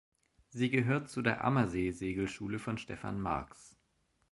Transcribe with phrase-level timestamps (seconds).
[0.49, 3.77] Sie gehört zu der Ammersee-Segelschule von Stefan Marx.